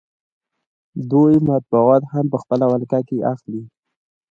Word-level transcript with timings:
دوی 1.11 1.33
مطبوعات 1.49 2.03
هم 2.13 2.25
په 2.31 2.37
خپله 2.41 2.65
ولکه 2.69 2.99
کې 3.07 3.17
اخلي 3.33 3.63